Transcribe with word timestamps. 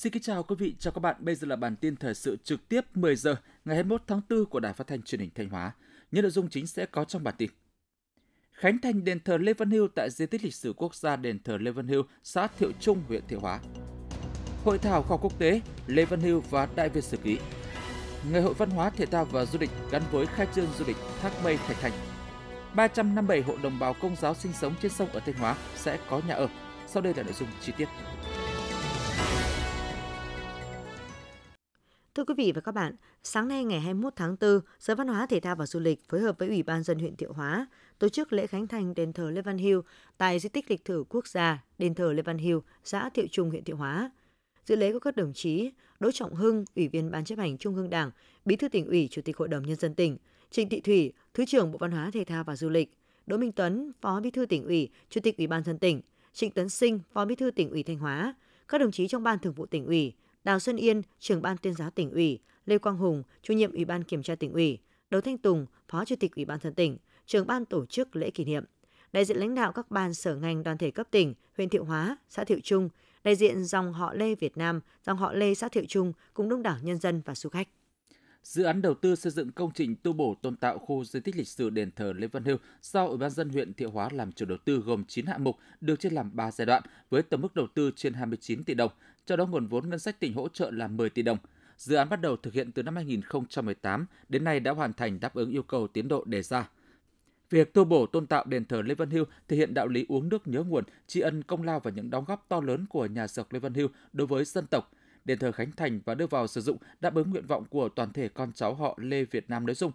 Xin 0.00 0.12
kính 0.12 0.22
chào 0.22 0.42
quý 0.42 0.56
vị, 0.58 0.74
chào 0.78 0.92
các 0.92 1.00
bạn. 1.00 1.16
Bây 1.18 1.34
giờ 1.34 1.46
là 1.46 1.56
bản 1.56 1.76
tin 1.76 1.96
thời 1.96 2.14
sự 2.14 2.36
trực 2.44 2.68
tiếp 2.68 2.80
10 2.94 3.16
giờ 3.16 3.36
ngày 3.64 3.76
21 3.76 4.02
tháng 4.06 4.20
4 4.30 4.44
của 4.46 4.60
Đài 4.60 4.72
Phát 4.72 4.86
thanh 4.86 5.02
Truyền 5.02 5.20
hình 5.20 5.30
Thanh 5.34 5.48
Hóa. 5.48 5.72
Những 6.10 6.22
nội 6.22 6.30
dung 6.30 6.48
chính 6.48 6.66
sẽ 6.66 6.86
có 6.86 7.04
trong 7.04 7.24
bản 7.24 7.34
tin. 7.38 7.50
Khánh 8.52 8.78
thành 8.78 9.04
đền 9.04 9.20
thờ 9.20 9.38
Lê 9.38 9.52
Văn 9.52 9.70
Hưu 9.70 9.88
tại 9.88 10.10
di 10.10 10.26
tích 10.26 10.44
lịch 10.44 10.54
sử 10.54 10.72
quốc 10.76 10.94
gia 10.94 11.16
đền 11.16 11.42
thờ 11.42 11.56
Lê 11.60 11.70
Văn 11.70 11.88
Hưu, 11.88 12.02
xã 12.22 12.46
Thiệu 12.46 12.72
Trung, 12.80 13.02
huyện 13.08 13.22
Thiệu 13.28 13.40
Hóa. 13.40 13.60
Hội 14.64 14.78
thảo 14.78 15.02
khoa 15.02 15.08
học 15.08 15.20
quốc 15.22 15.38
tế 15.38 15.60
Lê 15.86 16.04
Văn 16.04 16.20
Hưu 16.20 16.40
và 16.40 16.68
Đại 16.76 16.88
Việt 16.88 17.04
Sử 17.04 17.16
Ký. 17.16 17.38
Ngày 18.32 18.42
hội 18.42 18.54
văn 18.54 18.70
hóa 18.70 18.90
thể 18.90 19.06
thao 19.06 19.24
và 19.24 19.44
du 19.44 19.58
lịch 19.58 19.70
gắn 19.90 20.02
với 20.10 20.26
khai 20.26 20.46
trương 20.54 20.66
du 20.78 20.84
lịch 20.86 20.96
Thác 21.20 21.30
Mây 21.44 21.56
Thạch 21.56 21.76
Thành. 21.80 21.92
357 22.74 23.42
hộ 23.42 23.56
đồng 23.62 23.78
bào 23.78 23.94
công 23.94 24.16
giáo 24.16 24.34
sinh 24.34 24.52
sống 24.52 24.74
trên 24.82 24.92
sông 24.92 25.08
ở 25.08 25.20
Thanh 25.20 25.34
Hóa 25.34 25.56
sẽ 25.76 25.98
có 26.08 26.20
nhà 26.28 26.34
ở. 26.34 26.48
Sau 26.86 27.02
đây 27.02 27.14
là 27.14 27.22
nội 27.22 27.32
dung 27.32 27.48
chi 27.60 27.72
tiết. 27.76 27.88
Thưa 32.14 32.24
quý 32.24 32.34
vị 32.36 32.52
và 32.54 32.60
các 32.60 32.72
bạn, 32.72 32.94
sáng 33.22 33.48
nay 33.48 33.64
ngày 33.64 33.80
21 33.80 34.12
tháng 34.16 34.36
4, 34.40 34.60
Sở 34.78 34.94
Văn 34.94 35.08
hóa 35.08 35.26
Thể 35.26 35.40
thao 35.40 35.56
và 35.56 35.66
Du 35.66 35.80
lịch 35.80 36.08
phối 36.08 36.20
hợp 36.20 36.38
với 36.38 36.48
Ủy 36.48 36.62
ban 36.62 36.82
dân 36.82 36.98
huyện 36.98 37.16
Thiệu 37.16 37.32
Hóa 37.32 37.66
tổ 37.98 38.08
chức 38.08 38.32
lễ 38.32 38.46
khánh 38.46 38.66
thành 38.66 38.94
đền 38.94 39.12
thờ 39.12 39.30
Lê 39.30 39.42
Văn 39.42 39.58
Hưu 39.58 39.82
tại 40.18 40.38
di 40.38 40.48
tích 40.48 40.70
lịch 40.70 40.80
sử 40.84 41.04
quốc 41.08 41.26
gia 41.26 41.64
đền 41.78 41.94
thờ 41.94 42.12
Lê 42.12 42.22
Văn 42.22 42.38
Hưu, 42.38 42.62
xã 42.84 43.08
Thiệu 43.08 43.26
Trung, 43.30 43.50
huyện 43.50 43.64
Thiệu 43.64 43.76
Hóa. 43.76 44.10
Dự 44.66 44.76
lễ 44.76 44.92
có 44.92 44.98
các 44.98 45.16
đồng 45.16 45.32
chí 45.32 45.70
Đỗ 46.00 46.10
Trọng 46.12 46.34
Hưng, 46.34 46.64
Ủy 46.76 46.88
viên 46.88 47.10
Ban 47.10 47.24
chấp 47.24 47.38
hành 47.38 47.58
Trung 47.58 47.76
ương 47.76 47.90
Đảng, 47.90 48.10
Bí 48.44 48.56
thư 48.56 48.68
tỉnh 48.68 48.86
ủy, 48.86 49.08
Chủ 49.10 49.22
tịch 49.22 49.36
Hội 49.36 49.48
đồng 49.48 49.62
nhân 49.62 49.76
dân 49.76 49.94
tỉnh, 49.94 50.16
Trịnh 50.50 50.68
Thị 50.68 50.80
Thủy, 50.80 51.12
Thứ 51.34 51.44
trưởng 51.44 51.72
Bộ 51.72 51.78
Văn 51.78 51.90
hóa 51.90 52.10
Thể 52.12 52.24
thao 52.24 52.44
và 52.44 52.56
Du 52.56 52.68
lịch, 52.68 52.98
Đỗ 53.26 53.36
Minh 53.36 53.52
Tuấn, 53.52 53.90
Phó 54.00 54.20
Bí 54.20 54.30
thư 54.30 54.46
tỉnh 54.46 54.64
ủy, 54.64 54.88
Chủ 55.10 55.20
tịch 55.20 55.36
Ủy 55.38 55.46
ban 55.46 55.64
dân 55.64 55.78
tỉnh, 55.78 56.00
Trịnh 56.32 56.50
Tấn 56.50 56.68
Sinh, 56.68 57.00
Phó 57.12 57.24
Bí 57.24 57.34
thư 57.34 57.50
tỉnh 57.50 57.70
ủy 57.70 57.82
Thanh 57.82 57.98
Hóa, 57.98 58.34
các 58.68 58.80
đồng 58.80 58.90
chí 58.90 59.08
trong 59.08 59.22
Ban 59.22 59.38
Thường 59.38 59.54
vụ 59.54 59.66
tỉnh 59.66 59.86
ủy, 59.86 60.14
Đào 60.44 60.60
Xuân 60.60 60.76
Yên, 60.76 61.02
trưởng 61.18 61.42
ban 61.42 61.56
tuyên 61.56 61.74
giáo 61.74 61.90
tỉnh 61.90 62.10
ủy, 62.10 62.38
Lê 62.66 62.78
Quang 62.78 62.96
Hùng, 62.96 63.22
chủ 63.42 63.54
nhiệm 63.54 63.72
Ủy 63.72 63.84
ban 63.84 64.04
kiểm 64.04 64.22
tra 64.22 64.34
tỉnh 64.34 64.52
ủy, 64.52 64.78
Đỗ 65.10 65.20
Thanh 65.20 65.38
Tùng, 65.38 65.66
Phó 65.88 66.04
Chủ 66.04 66.16
tịch 66.20 66.34
Ủy 66.36 66.44
ban 66.44 66.58
dân 66.60 66.74
tỉnh, 66.74 66.96
trưởng 67.26 67.46
ban 67.46 67.64
tổ 67.64 67.86
chức 67.86 68.16
lễ 68.16 68.30
kỷ 68.30 68.44
niệm. 68.44 68.64
Đại 69.12 69.24
diện 69.24 69.36
lãnh 69.36 69.54
đạo 69.54 69.72
các 69.72 69.90
ban 69.90 70.14
sở 70.14 70.36
ngành 70.36 70.62
đoàn 70.62 70.78
thể 70.78 70.90
cấp 70.90 71.06
tỉnh, 71.10 71.34
huyện 71.56 71.68
Thiệu 71.68 71.84
Hóa, 71.84 72.16
xã 72.28 72.44
Thiệu 72.44 72.58
Trung, 72.62 72.88
đại 73.24 73.36
diện 73.36 73.64
dòng 73.64 73.92
họ 73.92 74.14
Lê 74.14 74.34
Việt 74.34 74.56
Nam, 74.56 74.80
dòng 75.06 75.18
họ 75.18 75.32
Lê 75.32 75.54
xã 75.54 75.68
Thiệu 75.68 75.84
Trung 75.88 76.12
cùng 76.34 76.48
đông 76.48 76.62
đảo 76.62 76.76
nhân 76.82 76.98
dân 76.98 77.22
và 77.24 77.34
du 77.34 77.50
khách. 77.50 77.68
Dự 78.42 78.62
án 78.62 78.82
đầu 78.82 78.94
tư 78.94 79.16
xây 79.16 79.32
dựng 79.32 79.52
công 79.52 79.70
trình 79.74 79.96
tu 80.02 80.12
bổ 80.12 80.34
tôn 80.42 80.56
tạo 80.56 80.78
khu 80.78 81.04
di 81.04 81.20
tích 81.20 81.36
lịch 81.36 81.48
sử 81.48 81.70
đền 81.70 81.90
thờ 81.96 82.12
Lê 82.16 82.26
Văn 82.26 82.44
Hưu 82.44 82.56
do 82.82 83.06
Ủy 83.06 83.16
ban 83.16 83.30
dân 83.30 83.48
huyện 83.48 83.74
Thiệu 83.74 83.90
Hóa 83.90 84.08
làm 84.12 84.32
chủ 84.32 84.46
đầu 84.46 84.58
tư 84.64 84.82
gồm 84.86 85.04
9 85.04 85.26
hạng 85.26 85.44
mục 85.44 85.56
được 85.80 86.00
chia 86.00 86.10
làm 86.10 86.36
3 86.36 86.50
giai 86.50 86.66
đoạn 86.66 86.82
với 87.10 87.22
tổng 87.22 87.40
mức 87.40 87.54
đầu 87.54 87.66
tư 87.74 87.90
trên 87.96 88.14
29 88.14 88.64
tỷ 88.64 88.74
đồng, 88.74 88.90
cho 89.30 89.36
đó 89.36 89.46
nguồn 89.46 89.66
vốn 89.66 89.88
ngân 89.88 89.98
sách 89.98 90.20
tỉnh 90.20 90.34
hỗ 90.34 90.48
trợ 90.48 90.70
là 90.70 90.88
10 90.88 91.10
tỷ 91.10 91.22
đồng. 91.22 91.38
Dự 91.76 91.94
án 91.96 92.08
bắt 92.08 92.20
đầu 92.20 92.36
thực 92.36 92.54
hiện 92.54 92.72
từ 92.72 92.82
năm 92.82 92.96
2018 92.96 94.06
đến 94.28 94.44
nay 94.44 94.60
đã 94.60 94.72
hoàn 94.72 94.92
thành 94.92 95.20
đáp 95.20 95.34
ứng 95.34 95.50
yêu 95.50 95.62
cầu 95.62 95.88
tiến 95.88 96.08
độ 96.08 96.24
đề 96.24 96.42
ra. 96.42 96.70
Việc 97.50 97.74
tu 97.74 97.84
bổ 97.84 98.06
tôn 98.06 98.26
tạo 98.26 98.44
đền 98.44 98.64
thờ 98.64 98.82
Lê 98.82 98.94
Văn 98.94 99.10
Hưu 99.10 99.24
thể 99.48 99.56
hiện 99.56 99.74
đạo 99.74 99.88
lý 99.88 100.06
uống 100.08 100.28
nước 100.28 100.48
nhớ 100.48 100.62
nguồn, 100.62 100.84
tri 101.06 101.20
ân 101.20 101.42
công 101.42 101.62
lao 101.62 101.80
và 101.80 101.90
những 101.90 102.10
đóng 102.10 102.24
góp 102.24 102.46
to 102.48 102.60
lớn 102.60 102.86
của 102.90 103.06
nhà 103.06 103.26
sử 103.26 103.42
Lê 103.50 103.58
Văn 103.58 103.74
Hưu 103.74 103.88
đối 104.12 104.26
với 104.26 104.44
dân 104.44 104.66
tộc. 104.66 104.92
Đền 105.24 105.38
thờ 105.38 105.52
khánh 105.52 105.72
thành 105.72 106.00
và 106.04 106.14
đưa 106.14 106.26
vào 106.26 106.46
sử 106.46 106.60
dụng 106.60 106.76
đáp 107.00 107.14
ứng 107.14 107.30
nguyện 107.30 107.46
vọng 107.46 107.64
của 107.70 107.88
toàn 107.88 108.12
thể 108.12 108.28
con 108.28 108.52
cháu 108.52 108.74
họ 108.74 108.98
Lê 109.00 109.24
Việt 109.24 109.50
Nam 109.50 109.66
nói 109.66 109.74
chung. 109.74 109.92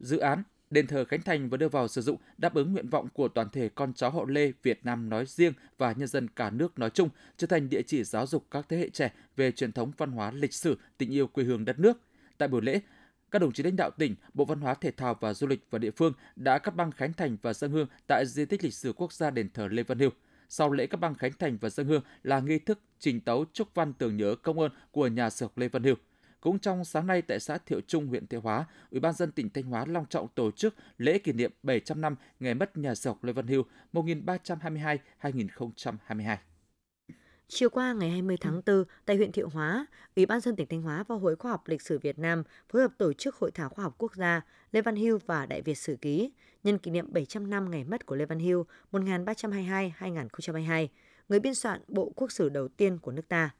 Dự 0.00 0.18
án 0.18 0.42
đền 0.70 0.86
thờ 0.86 1.04
khánh 1.04 1.22
thành 1.22 1.48
và 1.48 1.56
đưa 1.56 1.68
vào 1.68 1.88
sử 1.88 2.00
dụng 2.00 2.16
đáp 2.38 2.54
ứng 2.54 2.72
nguyện 2.72 2.88
vọng 2.88 3.08
của 3.14 3.28
toàn 3.28 3.48
thể 3.50 3.68
con 3.68 3.92
cháu 3.92 4.10
họ 4.10 4.24
Lê 4.28 4.52
Việt 4.62 4.80
Nam 4.84 5.08
nói 5.08 5.26
riêng 5.26 5.52
và 5.78 5.92
nhân 5.92 6.08
dân 6.08 6.28
cả 6.28 6.50
nước 6.50 6.78
nói 6.78 6.90
chung, 6.90 7.08
trở 7.36 7.46
thành 7.46 7.68
địa 7.68 7.82
chỉ 7.82 8.04
giáo 8.04 8.26
dục 8.26 8.46
các 8.50 8.66
thế 8.68 8.76
hệ 8.76 8.90
trẻ 8.90 9.12
về 9.36 9.52
truyền 9.52 9.72
thống 9.72 9.92
văn 9.96 10.12
hóa 10.12 10.30
lịch 10.30 10.54
sử, 10.54 10.78
tình 10.98 11.10
yêu 11.10 11.26
quê 11.26 11.44
hương 11.44 11.64
đất 11.64 11.78
nước. 11.78 12.00
Tại 12.38 12.48
buổi 12.48 12.62
lễ, 12.62 12.80
các 13.30 13.38
đồng 13.38 13.52
chí 13.52 13.62
lãnh 13.62 13.76
đạo 13.76 13.90
tỉnh, 13.98 14.14
Bộ 14.34 14.44
Văn 14.44 14.60
hóa 14.60 14.74
Thể 14.74 14.90
thao 14.90 15.16
và 15.20 15.34
Du 15.34 15.46
lịch 15.46 15.66
và 15.70 15.78
địa 15.78 15.90
phương 15.90 16.12
đã 16.36 16.58
cắt 16.58 16.76
băng 16.76 16.92
khánh 16.92 17.12
thành 17.12 17.36
và 17.42 17.54
dân 17.54 17.70
hương 17.70 17.86
tại 18.06 18.24
di 18.26 18.44
tích 18.44 18.64
lịch 18.64 18.74
sử 18.74 18.92
quốc 18.92 19.12
gia 19.12 19.30
đền 19.30 19.48
thờ 19.54 19.68
Lê 19.70 19.82
Văn 19.82 19.98
Hưu. 19.98 20.10
Sau 20.48 20.72
lễ 20.72 20.86
cắt 20.86 21.00
băng 21.00 21.14
khánh 21.14 21.32
thành 21.38 21.58
và 21.60 21.68
dân 21.68 21.86
hương 21.86 22.02
là 22.22 22.40
nghi 22.40 22.58
thức 22.58 22.80
trình 22.98 23.20
tấu 23.20 23.44
chúc 23.52 23.68
văn 23.74 23.92
tưởng 23.92 24.16
nhớ 24.16 24.34
công 24.42 24.58
ơn 24.58 24.72
của 24.90 25.06
nhà 25.06 25.30
sử 25.30 25.46
Lê 25.56 25.68
Văn 25.68 25.82
Hưu. 25.82 25.94
Cũng 26.40 26.58
trong 26.58 26.84
sáng 26.84 27.06
nay 27.06 27.22
tại 27.22 27.40
xã 27.40 27.58
Thiệu 27.58 27.80
Trung, 27.86 28.06
huyện 28.06 28.26
Thiệu 28.26 28.40
Hóa, 28.40 28.64
Ủy 28.90 29.00
ban 29.00 29.12
dân 29.12 29.32
tỉnh 29.32 29.50
Thanh 29.50 29.64
Hóa 29.64 29.84
long 29.86 30.06
trọng 30.06 30.28
tổ 30.28 30.50
chức 30.50 30.74
lễ 30.98 31.18
kỷ 31.18 31.32
niệm 31.32 31.52
700 31.62 32.00
năm 32.00 32.16
ngày 32.40 32.54
mất 32.54 32.76
nhà 32.76 32.94
sử 32.94 33.12
Lê 33.22 33.32
Văn 33.32 33.46
Hưu 33.46 33.62
1322-2022. 33.92 36.36
Chiều 37.48 37.70
qua 37.70 37.92
ngày 37.92 38.10
20 38.10 38.36
tháng 38.40 38.62
4, 38.66 38.84
tại 39.04 39.16
huyện 39.16 39.32
Thiệu 39.32 39.48
Hóa, 39.48 39.86
Ủy 40.16 40.26
ban 40.26 40.40
dân 40.40 40.56
tỉnh 40.56 40.66
Thanh 40.66 40.82
Hóa 40.82 41.04
và 41.08 41.16
Hội 41.16 41.36
Khoa 41.36 41.50
học 41.50 41.62
Lịch 41.66 41.82
sử 41.82 41.98
Việt 41.98 42.18
Nam 42.18 42.42
phối 42.68 42.82
hợp 42.82 42.92
tổ 42.98 43.12
chức 43.12 43.36
Hội 43.36 43.50
thảo 43.50 43.68
khoa 43.68 43.82
học 43.82 43.94
quốc 43.98 44.14
gia 44.14 44.40
Lê 44.72 44.82
Văn 44.82 44.96
Hưu 44.96 45.18
và 45.26 45.46
Đại 45.46 45.62
Việt 45.62 45.78
Sử 45.78 45.96
Ký 45.96 46.32
nhân 46.64 46.78
kỷ 46.78 46.90
niệm 46.90 47.12
700 47.12 47.50
năm 47.50 47.70
ngày 47.70 47.84
mất 47.84 48.06
của 48.06 48.16
Lê 48.16 48.24
Văn 48.24 48.40
Hưu 48.40 48.66
1322-2022, 48.92 50.88
người 51.28 51.40
biên 51.40 51.54
soạn 51.54 51.80
Bộ 51.88 52.12
Quốc 52.16 52.32
sử 52.32 52.48
đầu 52.48 52.68
tiên 52.68 52.98
của 52.98 53.12
nước 53.12 53.28
ta. 53.28 53.50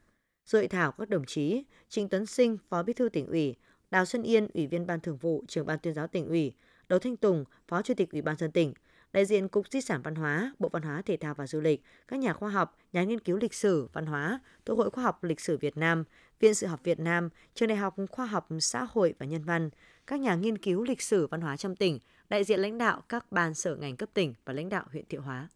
Dự 0.46 0.66
thảo 0.66 0.92
các 0.92 1.08
đồng 1.08 1.24
chí 1.24 1.64
Trịnh 1.88 2.08
Tuấn 2.08 2.26
Sinh, 2.26 2.58
Phó 2.68 2.82
Bí 2.82 2.92
thư 2.92 3.08
tỉnh 3.08 3.26
ủy, 3.26 3.54
Đào 3.90 4.04
Xuân 4.04 4.22
Yên, 4.22 4.48
Ủy 4.54 4.66
viên 4.66 4.86
Ban 4.86 5.00
Thường 5.00 5.16
vụ, 5.16 5.44
Trưởng 5.48 5.66
ban 5.66 5.78
Tuyên 5.78 5.94
giáo 5.94 6.06
tỉnh 6.06 6.28
ủy, 6.28 6.52
Đỗ 6.88 6.98
Thanh 6.98 7.16
Tùng, 7.16 7.44
Phó 7.68 7.82
Chủ 7.82 7.94
tịch 7.94 8.12
Ủy 8.12 8.22
ban 8.22 8.36
dân 8.36 8.52
tỉnh, 8.52 8.72
đại 9.12 9.24
diện 9.24 9.48
Cục 9.48 9.68
Di 9.70 9.80
sản 9.80 10.02
Văn 10.02 10.14
hóa, 10.14 10.52
Bộ 10.58 10.68
Văn 10.68 10.82
hóa 10.82 11.02
Thể 11.02 11.16
thao 11.16 11.34
và 11.34 11.46
Du 11.46 11.60
lịch, 11.60 11.82
các 12.08 12.20
nhà 12.20 12.32
khoa 12.32 12.50
học, 12.50 12.78
nhà 12.92 13.04
nghiên 13.04 13.20
cứu 13.20 13.36
lịch 13.36 13.54
sử, 13.54 13.88
văn 13.92 14.06
hóa, 14.06 14.40
Tổ 14.64 14.74
hội 14.74 14.90
Khoa 14.90 15.04
học 15.04 15.24
Lịch 15.24 15.40
sử 15.40 15.58
Việt 15.58 15.76
Nam, 15.76 16.04
Viện 16.40 16.54
Sự 16.54 16.66
học 16.66 16.80
Việt 16.84 17.00
Nam, 17.00 17.28
Trường 17.54 17.68
Đại 17.68 17.78
học 17.78 17.96
Khoa 18.10 18.26
học 18.26 18.48
Xã 18.60 18.86
hội 18.90 19.14
và 19.18 19.26
Nhân 19.26 19.44
văn, 19.44 19.70
các 20.06 20.20
nhà 20.20 20.34
nghiên 20.34 20.58
cứu 20.58 20.82
lịch 20.82 21.02
sử 21.02 21.26
văn 21.26 21.40
hóa 21.40 21.56
trong 21.56 21.76
tỉnh, 21.76 21.98
đại 22.28 22.44
diện 22.44 22.60
lãnh 22.60 22.78
đạo 22.78 23.02
các 23.08 23.32
ban 23.32 23.54
sở 23.54 23.76
ngành 23.76 23.96
cấp 23.96 24.08
tỉnh 24.14 24.34
và 24.44 24.52
lãnh 24.52 24.68
đạo 24.68 24.84
huyện 24.92 25.04
Thiệu 25.08 25.22
Hóa. 25.22 25.48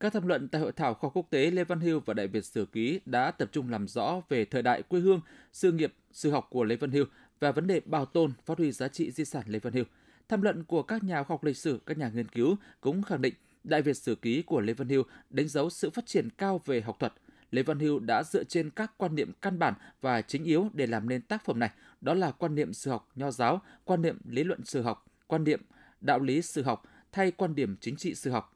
Các 0.00 0.12
tham 0.12 0.26
luận 0.26 0.48
tại 0.48 0.60
hội 0.60 0.72
thảo 0.72 0.94
khoa 0.94 1.10
quốc 1.10 1.26
tế 1.30 1.50
Lê 1.50 1.64
Văn 1.64 1.80
Hưu 1.80 2.00
và 2.00 2.14
Đại 2.14 2.26
Việt 2.26 2.44
Sử 2.44 2.66
Ký 2.66 3.00
đã 3.06 3.30
tập 3.30 3.48
trung 3.52 3.70
làm 3.70 3.88
rõ 3.88 4.20
về 4.28 4.44
thời 4.44 4.62
đại 4.62 4.82
quê 4.82 5.00
hương, 5.00 5.20
sự 5.52 5.72
nghiệp, 5.72 5.94
sư 6.12 6.30
học 6.30 6.46
của 6.50 6.64
Lê 6.64 6.76
Văn 6.76 6.90
Hưu 6.90 7.04
và 7.40 7.52
vấn 7.52 7.66
đề 7.66 7.80
bảo 7.80 8.04
tồn, 8.04 8.32
phát 8.46 8.58
huy 8.58 8.72
giá 8.72 8.88
trị 8.88 9.10
di 9.10 9.24
sản 9.24 9.42
Lê 9.46 9.58
Văn 9.58 9.72
Hưu. 9.72 9.84
Tham 10.28 10.42
luận 10.42 10.64
của 10.64 10.82
các 10.82 11.04
nhà 11.04 11.22
khoa 11.22 11.34
học 11.34 11.44
lịch 11.44 11.56
sử, 11.56 11.80
các 11.86 11.98
nhà 11.98 12.10
nghiên 12.14 12.28
cứu 12.28 12.56
cũng 12.80 13.02
khẳng 13.02 13.22
định 13.22 13.34
Đại 13.64 13.82
Việt 13.82 13.96
Sử 13.96 14.14
Ký 14.14 14.42
của 14.42 14.60
Lê 14.60 14.72
Văn 14.72 14.88
Hưu 14.88 15.02
đánh 15.30 15.48
dấu 15.48 15.70
sự 15.70 15.90
phát 15.90 16.06
triển 16.06 16.28
cao 16.38 16.60
về 16.64 16.80
học 16.80 16.96
thuật. 17.00 17.12
Lê 17.50 17.62
Văn 17.62 17.78
Hưu 17.78 17.98
đã 17.98 18.22
dựa 18.22 18.44
trên 18.44 18.70
các 18.70 18.92
quan 18.96 19.14
niệm 19.14 19.32
căn 19.42 19.58
bản 19.58 19.74
và 20.00 20.22
chính 20.22 20.44
yếu 20.44 20.68
để 20.72 20.86
làm 20.86 21.08
nên 21.08 21.22
tác 21.22 21.44
phẩm 21.44 21.58
này, 21.58 21.70
đó 22.00 22.14
là 22.14 22.30
quan 22.30 22.54
niệm 22.54 22.72
sử 22.72 22.90
học 22.90 23.08
nho 23.14 23.30
giáo, 23.30 23.62
quan 23.84 24.02
niệm 24.02 24.18
lý 24.28 24.44
luận 24.44 24.64
sử 24.64 24.82
học, 24.82 25.06
quan 25.26 25.44
niệm 25.44 25.60
đạo 26.00 26.18
lý 26.18 26.42
sử 26.42 26.62
học 26.62 26.84
thay 27.12 27.30
quan 27.30 27.54
điểm 27.54 27.76
chính 27.80 27.96
trị 27.96 28.14
sử 28.14 28.30
học. 28.30 28.55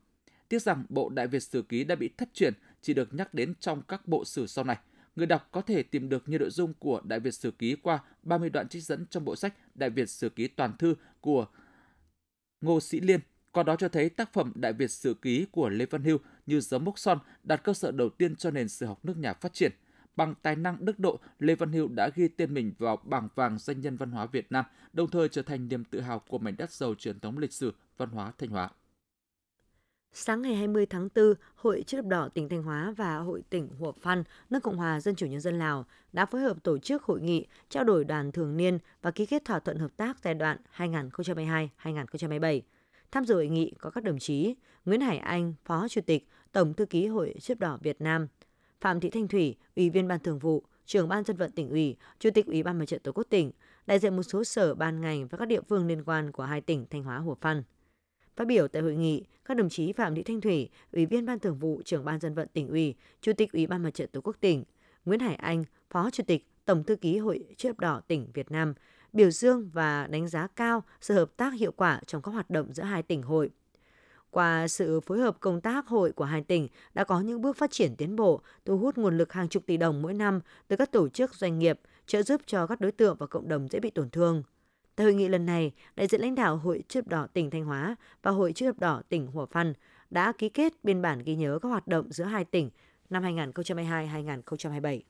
Tiếc 0.50 0.62
rằng 0.62 0.84
bộ 0.88 1.08
Đại 1.08 1.26
Việt 1.26 1.40
Sử 1.40 1.62
Ký 1.62 1.84
đã 1.84 1.94
bị 1.94 2.10
thất 2.16 2.34
truyền, 2.34 2.54
chỉ 2.82 2.94
được 2.94 3.14
nhắc 3.14 3.34
đến 3.34 3.54
trong 3.60 3.82
các 3.82 4.08
bộ 4.08 4.24
sử 4.24 4.46
sau 4.46 4.64
này. 4.64 4.78
Người 5.16 5.26
đọc 5.26 5.48
có 5.52 5.60
thể 5.60 5.82
tìm 5.82 6.08
được 6.08 6.28
nhiều 6.28 6.38
nội 6.38 6.50
dung 6.50 6.74
của 6.74 7.00
Đại 7.04 7.20
Việt 7.20 7.34
Sử 7.34 7.50
Ký 7.50 7.76
qua 7.82 7.98
30 8.22 8.50
đoạn 8.50 8.68
trích 8.68 8.82
dẫn 8.82 9.06
trong 9.10 9.24
bộ 9.24 9.36
sách 9.36 9.54
Đại 9.74 9.90
Việt 9.90 10.10
Sử 10.10 10.28
Ký 10.28 10.48
toàn 10.48 10.76
thư 10.76 10.94
của 11.20 11.46
Ngô 12.60 12.80
Sĩ 12.80 13.00
Liên. 13.00 13.20
Qua 13.52 13.62
đó 13.62 13.76
cho 13.76 13.88
thấy 13.88 14.08
tác 14.08 14.32
phẩm 14.32 14.52
Đại 14.54 14.72
Việt 14.72 14.90
Sử 14.90 15.14
Ký 15.14 15.46
của 15.50 15.68
Lê 15.68 15.86
Văn 15.86 16.04
Hưu 16.04 16.18
như 16.46 16.60
dấu 16.60 16.80
mốc 16.80 16.98
son 16.98 17.18
đặt 17.42 17.60
cơ 17.64 17.74
sở 17.74 17.90
đầu 17.90 18.08
tiên 18.08 18.36
cho 18.36 18.50
nền 18.50 18.68
sử 18.68 18.86
học 18.86 19.04
nước 19.04 19.16
nhà 19.16 19.32
phát 19.32 19.52
triển. 19.52 19.72
Bằng 20.16 20.34
tài 20.42 20.56
năng 20.56 20.84
đức 20.84 20.98
độ, 20.98 21.20
Lê 21.38 21.54
Văn 21.54 21.72
Hưu 21.72 21.88
đã 21.88 22.10
ghi 22.14 22.28
tên 22.28 22.54
mình 22.54 22.72
vào 22.78 22.96
bảng 22.96 23.28
vàng 23.34 23.58
danh 23.58 23.80
nhân 23.80 23.96
văn 23.96 24.10
hóa 24.10 24.26
Việt 24.26 24.52
Nam, 24.52 24.64
đồng 24.92 25.10
thời 25.10 25.28
trở 25.28 25.42
thành 25.42 25.68
niềm 25.68 25.84
tự 25.84 26.00
hào 26.00 26.18
của 26.18 26.38
mảnh 26.38 26.56
đất 26.58 26.70
giàu 26.72 26.94
truyền 26.94 27.20
thống 27.20 27.38
lịch 27.38 27.52
sử 27.52 27.74
văn 27.96 28.10
hóa 28.10 28.32
Thanh 28.38 28.50
Hóa. 28.50 28.70
Sáng 30.12 30.42
ngày 30.42 30.54
20 30.54 30.86
tháng 30.86 31.08
4, 31.14 31.34
Hội 31.54 31.84
Chữ 31.86 31.96
thập 31.96 32.06
đỏ 32.06 32.28
tỉnh 32.34 32.48
Thanh 32.48 32.62
Hóa 32.62 32.94
và 32.96 33.16
Hội 33.16 33.42
tỉnh 33.50 33.68
Hủa 33.78 33.92
Phan, 33.92 34.24
nước 34.50 34.62
Cộng 34.62 34.76
hòa 34.76 35.00
Dân 35.00 35.14
chủ 35.14 35.26
Nhân 35.26 35.40
dân 35.40 35.58
Lào 35.58 35.86
đã 36.12 36.26
phối 36.26 36.40
hợp 36.40 36.62
tổ 36.62 36.78
chức 36.78 37.02
hội 37.02 37.20
nghị 37.20 37.46
trao 37.68 37.84
đổi 37.84 38.04
đoàn 38.04 38.32
thường 38.32 38.56
niên 38.56 38.78
và 39.02 39.10
ký 39.10 39.26
kết 39.26 39.44
thỏa 39.44 39.58
thuận 39.58 39.78
hợp 39.78 39.96
tác 39.96 40.16
giai 40.24 40.34
đoạn 40.34 40.58
2022-2027. 40.76 42.60
Tham 43.10 43.24
dự 43.24 43.34
hội 43.34 43.48
nghị 43.48 43.72
có 43.78 43.90
các 43.90 44.04
đồng 44.04 44.18
chí 44.18 44.54
Nguyễn 44.84 45.00
Hải 45.00 45.18
Anh, 45.18 45.54
Phó 45.64 45.88
Chủ 45.88 46.00
tịch, 46.06 46.28
Tổng 46.52 46.74
Thư 46.74 46.86
ký 46.86 47.06
Hội 47.06 47.34
Chữ 47.40 47.54
thập 47.54 47.60
đỏ 47.60 47.78
Việt 47.82 48.00
Nam, 48.00 48.26
Phạm 48.80 49.00
Thị 49.00 49.10
Thanh 49.10 49.28
Thủy, 49.28 49.56
Ủy 49.76 49.90
viên 49.90 50.08
Ban 50.08 50.20
Thường 50.20 50.38
vụ, 50.38 50.62
Trưởng 50.86 51.08
Ban 51.08 51.24
dân 51.24 51.36
vận 51.36 51.50
tỉnh 51.50 51.70
ủy, 51.70 51.96
Chủ 52.18 52.30
tịch 52.34 52.46
Ủy 52.46 52.62
ban 52.62 52.78
Mặt 52.78 52.84
trận 52.86 53.00
Tổ 53.02 53.12
quốc 53.12 53.26
tỉnh, 53.30 53.50
đại 53.86 53.98
diện 53.98 54.16
một 54.16 54.22
số 54.22 54.44
sở 54.44 54.74
ban 54.74 55.00
ngành 55.00 55.28
và 55.28 55.38
các 55.38 55.48
địa 55.48 55.60
phương 55.68 55.86
liên 55.86 56.04
quan 56.04 56.32
của 56.32 56.42
hai 56.42 56.60
tỉnh 56.60 56.86
Thanh 56.90 57.02
Hóa 57.02 57.18
Hủa 57.18 57.34
Phan. 57.34 57.62
Phát 58.36 58.46
biểu 58.46 58.68
tại 58.68 58.82
hội 58.82 58.94
nghị, 58.94 59.24
các 59.44 59.56
đồng 59.56 59.68
chí 59.68 59.92
Phạm 59.92 60.14
Thị 60.14 60.22
Thanh 60.22 60.40
Thủy, 60.40 60.68
Ủy 60.92 61.06
viên 61.06 61.26
Ban 61.26 61.38
Thường 61.38 61.58
vụ, 61.58 61.82
Trưởng 61.84 62.04
ban 62.04 62.20
Dân 62.20 62.34
vận 62.34 62.48
tỉnh 62.52 62.68
ủy, 62.68 62.94
Chủ 63.20 63.32
tịch 63.32 63.52
Ủy 63.52 63.66
ban 63.66 63.82
Mặt 63.82 63.94
trận 63.94 64.08
Tổ 64.12 64.20
quốc 64.20 64.36
tỉnh, 64.40 64.64
Nguyễn 65.04 65.20
Hải 65.20 65.34
Anh, 65.34 65.64
Phó 65.90 66.10
Chủ 66.10 66.24
tịch 66.26 66.46
Tổng 66.64 66.84
thư 66.84 66.96
ký 66.96 67.18
Hội 67.18 67.44
Chữ 67.56 67.68
thập 67.68 67.80
đỏ 67.80 68.00
tỉnh 68.08 68.28
Việt 68.34 68.50
Nam 68.50 68.74
biểu 69.12 69.30
dương 69.30 69.70
và 69.72 70.06
đánh 70.06 70.28
giá 70.28 70.46
cao 70.46 70.82
sự 71.00 71.14
hợp 71.14 71.30
tác 71.36 71.54
hiệu 71.54 71.72
quả 71.72 72.00
trong 72.06 72.22
các 72.22 72.32
hoạt 72.32 72.50
động 72.50 72.72
giữa 72.72 72.82
hai 72.82 73.02
tỉnh 73.02 73.22
hội. 73.22 73.50
Qua 74.30 74.68
sự 74.68 75.00
phối 75.00 75.18
hợp 75.18 75.36
công 75.40 75.60
tác 75.60 75.86
hội 75.86 76.12
của 76.12 76.24
hai 76.24 76.42
tỉnh 76.42 76.68
đã 76.94 77.04
có 77.04 77.20
những 77.20 77.42
bước 77.42 77.56
phát 77.56 77.70
triển 77.70 77.96
tiến 77.96 78.16
bộ, 78.16 78.40
thu 78.64 78.78
hút 78.78 78.98
nguồn 78.98 79.18
lực 79.18 79.32
hàng 79.32 79.48
chục 79.48 79.66
tỷ 79.66 79.76
đồng 79.76 80.02
mỗi 80.02 80.14
năm 80.14 80.40
từ 80.68 80.76
các 80.76 80.92
tổ 80.92 81.08
chức 81.08 81.34
doanh 81.34 81.58
nghiệp, 81.58 81.80
trợ 82.06 82.22
giúp 82.22 82.40
cho 82.46 82.66
các 82.66 82.80
đối 82.80 82.92
tượng 82.92 83.16
và 83.18 83.26
cộng 83.26 83.48
đồng 83.48 83.68
dễ 83.68 83.80
bị 83.80 83.90
tổn 83.90 84.10
thương. 84.10 84.42
Tại 85.00 85.04
hội 85.04 85.14
nghị 85.14 85.28
lần 85.28 85.46
này, 85.46 85.72
đại 85.96 86.06
diện 86.06 86.20
lãnh 86.20 86.34
đạo 86.34 86.56
Hội 86.56 86.82
chữ 86.88 87.00
thập 87.00 87.08
đỏ 87.08 87.26
tỉnh 87.32 87.50
Thanh 87.50 87.64
Hóa 87.64 87.96
và 88.22 88.30
Hội 88.30 88.52
chữ 88.52 88.66
thập 88.66 88.78
đỏ 88.78 89.02
tỉnh 89.08 89.26
Hủa 89.26 89.46
Phăn 89.46 89.72
đã 90.10 90.32
ký 90.38 90.48
kết 90.48 90.72
biên 90.82 91.02
bản 91.02 91.22
ghi 91.24 91.34
nhớ 91.34 91.58
các 91.62 91.68
hoạt 91.68 91.88
động 91.88 92.12
giữa 92.12 92.24
hai 92.24 92.44
tỉnh 92.44 92.70
năm 93.10 93.22
2022-2027. 93.22 95.00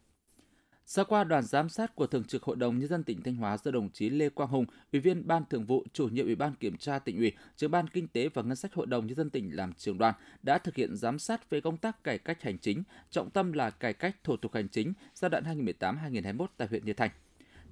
Sáng 0.87 1.07
qua, 1.09 1.25
đoàn 1.25 1.45
giám 1.45 1.69
sát 1.69 1.95
của 1.95 2.07
Thường 2.07 2.25
trực 2.25 2.43
Hội 2.43 2.57
đồng 2.57 2.79
Nhân 2.79 2.89
dân 2.89 3.05
tỉnh 3.05 3.23
Thanh 3.23 3.37
Hóa 3.37 3.57
do 3.65 3.71
đồng 3.71 3.91
chí 3.91 4.11
Lê 4.11 4.29
Quang 4.29 4.49
Hùng, 4.49 4.65
Ủy 4.93 5.01
viên 5.01 5.27
Ban 5.27 5.45
Thường 5.51 5.65
vụ, 5.65 5.85
Chủ 5.93 6.09
nhiệm 6.09 6.27
Ủy 6.27 6.35
ban 6.35 6.55
Kiểm 6.55 6.77
tra 6.77 6.99
tỉnh 6.99 7.17
ủy, 7.17 7.33
trưởng 7.57 7.71
Ban 7.71 7.89
Kinh 7.89 8.09
tế 8.09 8.29
và 8.35 8.43
Ngân 8.43 8.57
sách 8.57 8.75
Hội 8.75 8.87
đồng 8.87 9.07
Nhân 9.07 9.17
dân 9.17 9.31
tỉnh 9.31 9.57
làm 9.57 9.73
trưởng 9.73 9.99
đoàn 9.99 10.15
đã 10.43 10.59
thực 10.59 10.75
hiện 10.77 10.97
giám 10.97 11.19
sát 11.19 11.51
về 11.51 11.61
công 11.61 11.77
tác 11.77 12.05
cải 12.05 12.19
cách 12.19 12.43
hành 12.43 12.59
chính, 12.59 12.83
trọng 13.11 13.31
tâm 13.31 13.53
là 13.53 13.71
cải 13.71 13.93
cách 13.93 14.17
thủ 14.25 14.37
tục 14.37 14.55
hành 14.55 14.69
chính 14.69 14.93
giai 15.15 15.29
đoạn 15.29 15.45
2018-2021 15.81 16.47
tại 16.57 16.69
huyện 16.69 16.85
Như 16.85 16.93
Thành. 16.93 17.11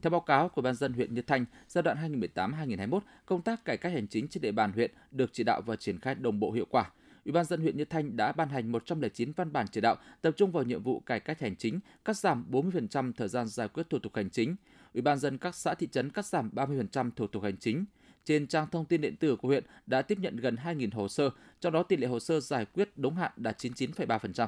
Theo 0.02 0.10
báo 0.10 0.20
cáo 0.20 0.48
của 0.48 0.62
Ban 0.62 0.74
dân 0.74 0.92
huyện 0.92 1.14
Như 1.14 1.22
Thanh, 1.22 1.44
giai 1.68 1.82
đoạn 1.82 1.96
2018-2021, 2.34 3.00
công 3.26 3.42
tác 3.42 3.64
cải 3.64 3.76
cách 3.76 3.92
hành 3.92 4.06
chính 4.06 4.28
trên 4.28 4.40
địa 4.40 4.52
bàn 4.52 4.72
huyện 4.72 4.90
được 5.10 5.30
chỉ 5.32 5.44
đạo 5.44 5.60
và 5.66 5.76
triển 5.76 5.98
khai 5.98 6.14
đồng 6.14 6.40
bộ 6.40 6.52
hiệu 6.52 6.66
quả. 6.70 6.90
Ủy 7.24 7.32
ban 7.32 7.44
dân 7.44 7.60
huyện 7.60 7.76
Như 7.76 7.84
Thanh 7.84 8.16
đã 8.16 8.32
ban 8.32 8.48
hành 8.48 8.72
109 8.72 9.32
văn 9.36 9.52
bản 9.52 9.66
chỉ 9.72 9.80
đạo 9.80 9.96
tập 10.22 10.34
trung 10.36 10.52
vào 10.52 10.64
nhiệm 10.64 10.82
vụ 10.82 11.00
cải 11.00 11.20
cách 11.20 11.40
hành 11.40 11.56
chính, 11.56 11.80
cắt 12.04 12.16
giảm 12.16 12.46
40% 12.50 13.12
thời 13.12 13.28
gian 13.28 13.48
giải 13.48 13.68
quyết 13.68 13.90
thủ 13.90 13.98
tục 13.98 14.16
hành 14.16 14.30
chính. 14.30 14.56
Ủy 14.94 15.02
ban 15.02 15.18
dân 15.18 15.38
các 15.38 15.54
xã 15.54 15.74
thị 15.74 15.88
trấn 15.92 16.10
cắt 16.10 16.26
giảm 16.26 16.50
30% 16.54 17.10
thủ 17.16 17.26
tục 17.26 17.42
hành 17.42 17.56
chính. 17.56 17.84
Trên 18.24 18.46
trang 18.46 18.66
thông 18.70 18.84
tin 18.84 19.00
điện 19.00 19.16
tử 19.16 19.36
của 19.36 19.48
huyện 19.48 19.64
đã 19.86 20.02
tiếp 20.02 20.18
nhận 20.18 20.36
gần 20.36 20.56
2.000 20.64 20.88
hồ 20.92 21.08
sơ, 21.08 21.30
trong 21.60 21.72
đó 21.72 21.82
tỷ 21.82 21.96
lệ 21.96 22.06
hồ 22.06 22.20
sơ 22.20 22.40
giải 22.40 22.64
quyết 22.64 22.90
đúng 22.96 23.14
hạn 23.14 23.32
đạt 23.36 23.58
99,3%. 23.58 24.46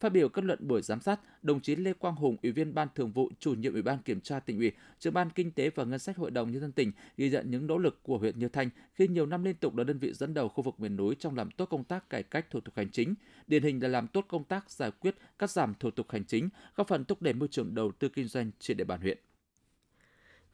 Phát 0.00 0.08
biểu 0.08 0.28
kết 0.28 0.44
luận 0.44 0.68
buổi 0.68 0.82
giám 0.82 1.00
sát, 1.00 1.20
đồng 1.42 1.60
chí 1.60 1.76
Lê 1.76 1.92
Quang 1.92 2.14
Hùng, 2.14 2.36
Ủy 2.42 2.52
viên 2.52 2.74
Ban 2.74 2.88
Thường 2.94 3.12
vụ, 3.12 3.30
Chủ 3.38 3.54
nhiệm 3.54 3.72
Ủy 3.72 3.82
ban 3.82 3.98
Kiểm 3.98 4.20
tra 4.20 4.40
tỉnh 4.40 4.58
ủy, 4.58 4.72
trưởng 4.98 5.14
ban 5.14 5.30
Kinh 5.30 5.50
tế 5.50 5.70
và 5.70 5.84
Ngân 5.84 5.98
sách 5.98 6.16
Hội 6.16 6.30
đồng 6.30 6.52
nhân 6.52 6.60
dân 6.60 6.72
tỉnh 6.72 6.92
ghi 7.16 7.30
nhận 7.30 7.50
những 7.50 7.66
nỗ 7.66 7.78
lực 7.78 8.02
của 8.02 8.18
huyện 8.18 8.38
Như 8.38 8.48
Thanh 8.48 8.70
khi 8.94 9.08
nhiều 9.08 9.26
năm 9.26 9.44
liên 9.44 9.56
tục 9.56 9.76
là 9.76 9.84
đơn 9.84 9.98
vị 9.98 10.12
dẫn 10.12 10.34
đầu 10.34 10.48
khu 10.48 10.62
vực 10.62 10.80
miền 10.80 10.96
núi 10.96 11.14
trong 11.18 11.36
làm 11.36 11.50
tốt 11.50 11.66
công 11.66 11.84
tác 11.84 12.10
cải 12.10 12.22
cách 12.22 12.50
thủ 12.50 12.60
tục 12.60 12.74
hành 12.76 12.90
chính, 12.90 13.14
điển 13.46 13.62
hình 13.62 13.82
là 13.82 13.88
làm 13.88 14.06
tốt 14.08 14.24
công 14.28 14.44
tác 14.44 14.70
giải 14.70 14.90
quyết 14.90 15.16
cắt 15.38 15.50
giảm 15.50 15.74
thủ 15.80 15.90
tục 15.90 16.10
hành 16.10 16.24
chính, 16.24 16.48
góp 16.76 16.88
phần 16.88 17.04
thúc 17.04 17.22
đẩy 17.22 17.34
môi 17.34 17.48
trường 17.48 17.74
đầu 17.74 17.92
tư 17.92 18.08
kinh 18.08 18.28
doanh 18.28 18.50
trên 18.60 18.76
địa 18.76 18.84
bàn 18.84 19.00
huyện. 19.00 19.18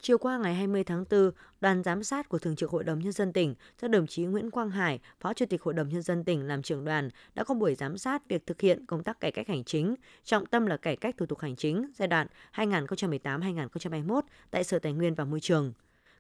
Chiều 0.04 0.19
qua 0.19 0.38
ngày 0.38 0.54
20 0.54 0.84
tháng 0.84 1.04
4, 1.10 1.31
đoàn 1.60 1.82
giám 1.82 2.02
sát 2.02 2.28
của 2.28 2.38
Thường 2.38 2.56
trực 2.56 2.70
Hội 2.70 2.84
đồng 2.84 2.99
Nhân 2.99 3.12
dân 3.12 3.32
tỉnh 3.32 3.54
do 3.82 3.88
đồng 3.88 4.06
chí 4.06 4.25
Nguyễn 4.25 4.50
Quang 4.50 4.70
Hải, 4.70 5.00
Phó 5.20 5.34
Chủ 5.34 5.46
tịch 5.46 5.62
Hội 5.62 5.75
đồng 5.75 5.88
Nhân 5.88 6.02
dân 6.02 6.25
tỉnh 6.25 6.49
làm 6.49 6.62
trưởng 6.62 6.84
đoàn 6.84 7.10
đã 7.34 7.44
có 7.44 7.54
buổi 7.54 7.75
giám 7.75 7.99
sát 7.99 8.28
việc 8.28 8.46
thực 8.46 8.60
hiện 8.60 8.87
công 8.87 9.02
tác 9.02 9.20
cải 9.20 9.32
cách 9.32 9.49
hành 9.49 9.64
chính, 9.64 9.94
trọng 10.25 10.46
tâm 10.46 10.66
là 10.66 10.76
cải 10.76 10.96
cách 10.96 11.16
thủ 11.19 11.26
tục 11.26 11.38
hành 11.40 11.56
chính 11.56 11.87
giai 11.94 12.08
đoạn 12.08 12.26
2018-2021 12.54 14.20
tại 14.50 14.64
Sở 14.64 14.78
Tài 14.78 14.93
nguyên 14.93 15.14
và 15.14 15.25
Môi 15.25 15.40
trường. 15.40 15.72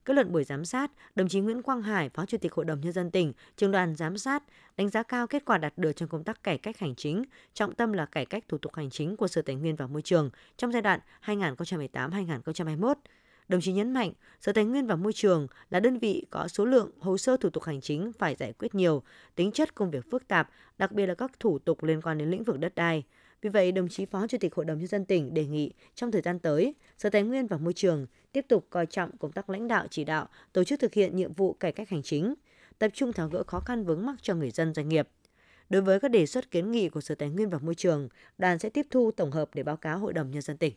Kết 0.04 0.14
luận 0.14 0.32
buổi 0.32 0.44
giám 0.44 0.64
sát, 0.64 0.90
đồng 1.14 1.28
chí 1.28 1.40
Nguyễn 1.40 1.62
Quang 1.62 1.82
Hải, 1.82 2.08
Phó 2.08 2.26
Chủ 2.26 2.38
tịch 2.38 2.52
Hội 2.52 2.64
đồng 2.64 2.80
Nhân 2.80 2.92
dân 2.92 3.10
tỉnh, 3.10 3.32
trưởng 3.56 3.70
đoàn 3.70 3.94
giám 3.94 4.18
sát, 4.18 4.42
đánh 4.76 4.88
giá 4.88 5.02
cao 5.02 5.26
kết 5.26 5.44
quả 5.44 5.58
đạt 5.58 5.72
được 5.76 5.92
trong 5.92 6.08
công 6.08 6.24
tác 6.24 6.42
cải 6.42 6.58
cách 6.58 6.78
hành 6.78 6.94
chính, 6.94 7.24
trọng 7.54 7.74
tâm 7.74 7.92
là 7.92 8.06
cải 8.06 8.26
cách 8.26 8.44
thủ 8.48 8.58
tục 8.58 8.74
hành 8.74 8.90
chính 8.90 9.16
của 9.16 9.28
Sở 9.28 9.42
Tài 9.42 9.56
nguyên 9.56 9.76
và 9.76 9.86
Môi 9.86 10.02
trường 10.02 10.30
trong 10.56 10.72
giai 10.72 10.82
đoạn 10.82 11.00
2018-2021 11.24 12.94
Đồng 13.48 13.60
chí 13.60 13.72
nhấn 13.72 13.92
mạnh, 13.92 14.12
Sở 14.40 14.52
Tài 14.52 14.64
nguyên 14.64 14.86
và 14.86 14.96
Môi 14.96 15.12
trường 15.12 15.46
là 15.70 15.80
đơn 15.80 15.98
vị 15.98 16.26
có 16.30 16.48
số 16.48 16.64
lượng 16.64 16.90
hồ 16.98 17.18
sơ 17.18 17.36
thủ 17.36 17.50
tục 17.50 17.62
hành 17.62 17.80
chính 17.80 18.12
phải 18.12 18.36
giải 18.38 18.52
quyết 18.52 18.74
nhiều, 18.74 19.02
tính 19.34 19.52
chất 19.52 19.74
công 19.74 19.90
việc 19.90 20.10
phức 20.10 20.28
tạp, 20.28 20.50
đặc 20.78 20.92
biệt 20.92 21.06
là 21.06 21.14
các 21.14 21.40
thủ 21.40 21.58
tục 21.58 21.82
liên 21.82 22.02
quan 22.02 22.18
đến 22.18 22.30
lĩnh 22.30 22.44
vực 22.44 22.58
đất 22.58 22.74
đai. 22.74 23.04
Vì 23.42 23.50
vậy, 23.50 23.72
đồng 23.72 23.88
chí 23.88 24.06
Phó 24.06 24.26
Chủ 24.26 24.38
tịch 24.40 24.54
Hội 24.54 24.64
đồng 24.64 24.78
Nhân 24.78 24.86
dân 24.86 25.04
tỉnh 25.04 25.34
đề 25.34 25.46
nghị 25.46 25.72
trong 25.94 26.12
thời 26.12 26.22
gian 26.22 26.38
tới, 26.38 26.74
Sở 26.98 27.10
Tài 27.10 27.22
nguyên 27.22 27.46
và 27.46 27.56
Môi 27.56 27.72
trường 27.72 28.06
tiếp 28.32 28.44
tục 28.48 28.66
coi 28.70 28.86
trọng 28.86 29.16
công 29.16 29.32
tác 29.32 29.50
lãnh 29.50 29.68
đạo 29.68 29.86
chỉ 29.90 30.04
đạo, 30.04 30.28
tổ 30.52 30.64
chức 30.64 30.80
thực 30.80 30.94
hiện 30.94 31.16
nhiệm 31.16 31.32
vụ 31.32 31.52
cải 31.52 31.72
cách 31.72 31.88
hành 31.88 32.02
chính, 32.02 32.34
tập 32.78 32.90
trung 32.94 33.12
tháo 33.12 33.28
gỡ 33.28 33.42
khó 33.46 33.60
khăn 33.60 33.84
vướng 33.84 34.06
mắc 34.06 34.16
cho 34.22 34.34
người 34.34 34.50
dân 34.50 34.74
doanh 34.74 34.88
nghiệp. 34.88 35.08
Đối 35.70 35.82
với 35.82 36.00
các 36.00 36.10
đề 36.10 36.26
xuất 36.26 36.50
kiến 36.50 36.70
nghị 36.70 36.88
của 36.88 37.00
Sở 37.00 37.14
Tài 37.14 37.28
nguyên 37.28 37.50
và 37.50 37.58
Môi 37.58 37.74
trường, 37.74 38.08
đoàn 38.38 38.58
sẽ 38.58 38.70
tiếp 38.70 38.86
thu 38.90 39.10
tổng 39.10 39.30
hợp 39.30 39.50
để 39.54 39.62
báo 39.62 39.76
cáo 39.76 39.98
Hội 39.98 40.12
đồng 40.12 40.30
Nhân 40.30 40.42
dân 40.42 40.56
tỉnh. 40.56 40.74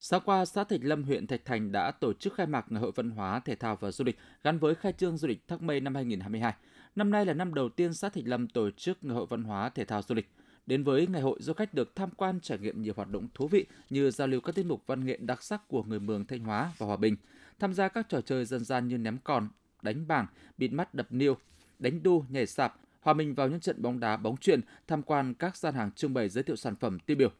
Sáng 0.00 0.20
qua, 0.24 0.44
xã 0.44 0.64
Thạch 0.64 0.80
Lâm, 0.82 1.02
huyện 1.02 1.26
Thạch 1.26 1.44
Thành 1.44 1.72
đã 1.72 1.90
tổ 1.90 2.12
chức 2.12 2.34
khai 2.34 2.46
mạc 2.46 2.66
Ngày 2.68 2.80
hội 2.80 2.92
Văn 2.94 3.10
hóa, 3.10 3.40
Thể 3.40 3.54
thao 3.54 3.76
và 3.76 3.90
Du 3.90 4.04
lịch 4.04 4.18
gắn 4.42 4.58
với 4.58 4.74
khai 4.74 4.92
trương 4.92 5.16
du 5.16 5.28
lịch 5.28 5.48
Thác 5.48 5.62
Mây 5.62 5.80
năm 5.80 5.94
2022. 5.94 6.54
Năm 6.96 7.10
nay 7.10 7.26
là 7.26 7.34
năm 7.34 7.54
đầu 7.54 7.68
tiên 7.68 7.94
xã 7.94 8.08
Thạch 8.08 8.26
Lâm 8.26 8.48
tổ 8.48 8.70
chức 8.70 9.04
Ngày 9.04 9.14
hội 9.14 9.26
Văn 9.28 9.44
hóa, 9.44 9.68
Thể 9.68 9.84
thao 9.84 10.02
Du 10.02 10.14
lịch. 10.14 10.28
Đến 10.66 10.84
với 10.84 11.06
ngày 11.06 11.20
hội, 11.22 11.38
du 11.40 11.52
khách 11.52 11.74
được 11.74 11.96
tham 11.96 12.10
quan 12.16 12.40
trải 12.40 12.58
nghiệm 12.58 12.82
nhiều 12.82 12.92
hoạt 12.96 13.08
động 13.08 13.28
thú 13.34 13.48
vị 13.48 13.66
như 13.90 14.10
giao 14.10 14.28
lưu 14.28 14.40
các 14.40 14.54
tiết 14.54 14.66
mục 14.66 14.82
văn 14.86 15.06
nghệ 15.06 15.18
đặc 15.20 15.42
sắc 15.42 15.68
của 15.68 15.82
người 15.82 16.00
Mường 16.00 16.24
Thanh 16.24 16.40
Hóa 16.40 16.72
và 16.78 16.86
Hòa 16.86 16.96
Bình, 16.96 17.16
tham 17.58 17.74
gia 17.74 17.88
các 17.88 18.08
trò 18.08 18.20
chơi 18.20 18.44
dân 18.44 18.64
gian 18.64 18.88
như 18.88 18.98
ném 18.98 19.18
còn, 19.24 19.48
đánh 19.82 20.08
bảng, 20.08 20.26
bịt 20.58 20.68
mắt 20.68 20.94
đập 20.94 21.06
niêu, 21.10 21.36
đánh 21.78 22.02
đu, 22.02 22.24
nhảy 22.28 22.46
sạp, 22.46 22.76
hòa 23.00 23.14
mình 23.14 23.34
vào 23.34 23.48
những 23.48 23.60
trận 23.60 23.82
bóng 23.82 24.00
đá, 24.00 24.16
bóng 24.16 24.36
chuyền, 24.36 24.60
tham 24.86 25.02
quan 25.02 25.34
các 25.34 25.56
gian 25.56 25.74
hàng 25.74 25.92
trưng 25.92 26.14
bày 26.14 26.28
giới 26.28 26.44
thiệu 26.44 26.56
sản 26.56 26.76
phẩm 26.76 26.98
tiêu 26.98 27.16
biểu. 27.16 27.30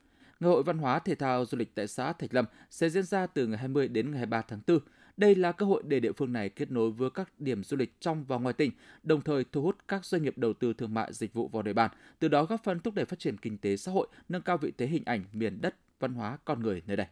Ngày 0.41 0.51
hội 0.51 0.63
văn 0.63 0.79
hóa 0.79 0.99
thể 0.99 1.15
thao 1.15 1.45
du 1.45 1.59
lịch 1.59 1.75
tại 1.75 1.89
xã 1.89 2.13
Thạch 2.13 2.35
Lâm 2.35 2.45
sẽ 2.71 2.91
diễn 2.91 3.05
ra 3.05 3.27
từ 3.27 3.47
ngày 3.47 3.59
20 3.59 3.89
đến 3.89 4.11
ngày 4.11 4.19
23 4.19 4.43
tháng 4.43 4.61
4. 4.67 4.79
Đây 5.17 5.35
là 5.35 5.53
cơ 5.53 5.67
hội 5.67 5.83
để 5.87 6.01
địa 6.01 6.13
phương 6.13 6.33
này 6.33 6.49
kết 6.49 6.71
nối 6.71 6.91
với 6.91 7.11
các 7.11 7.33
điểm 7.39 7.65
du 7.65 7.77
lịch 7.77 8.01
trong 8.01 8.25
và 8.25 8.37
ngoài 8.37 8.53
tỉnh, 8.53 8.73
đồng 9.03 9.21
thời 9.21 9.45
thu 9.53 9.63
hút 9.63 9.77
các 9.89 10.05
doanh 10.05 10.23
nghiệp 10.23 10.39
đầu 10.39 10.53
tư 10.53 10.73
thương 10.73 10.95
mại 10.95 11.13
dịch 11.13 11.35
vụ 11.35 11.49
vào 11.49 11.63
địa 11.63 11.73
bàn, 11.73 11.91
từ 12.19 12.29
đó 12.29 12.45
góp 12.45 12.65
phần 12.65 12.81
thúc 12.81 12.95
đẩy 12.95 13.05
phát 13.05 13.19
triển 13.19 13.37
kinh 13.37 13.59
tế 13.59 13.77
xã 13.77 13.93
hội, 13.93 14.09
nâng 14.29 14.43
cao 14.43 14.59
vị 14.59 14.73
thế 14.79 14.87
hình 14.87 15.03
ảnh 15.07 15.25
miền 15.33 15.61
đất, 15.61 15.77
văn 16.01 16.15
hóa 16.15 16.39
con 16.45 16.63
người 16.63 16.83
nơi 16.87 16.97
đây. 16.97 17.07